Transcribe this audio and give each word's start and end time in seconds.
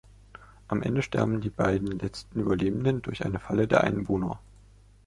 Am 0.67 0.81
Ende 0.81 1.03
sterben 1.03 1.41
die 1.41 1.51
beiden 1.51 1.99
letzten 1.99 2.39
Überlebenden 2.39 3.03
durch 3.03 3.23
eine 3.23 3.37
Falle 3.37 3.67
der 3.67 3.83
Einwohner. 3.83 4.39